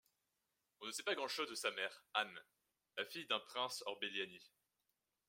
[0.81, 2.41] On ne sait pas grand-chose de sa mère, Anne,
[2.97, 4.41] la fille d'un prince Orbéliani.